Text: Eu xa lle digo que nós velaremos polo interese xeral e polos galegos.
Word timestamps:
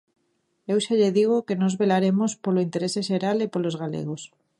Eu 0.71 0.77
xa 0.85 0.93
lle 0.99 1.11
digo 1.17 1.45
que 1.47 1.59
nós 1.61 1.73
velaremos 1.81 2.31
polo 2.43 2.63
interese 2.67 2.99
xeral 3.09 3.37
e 3.45 3.51
polos 3.53 3.75
galegos. 3.81 4.21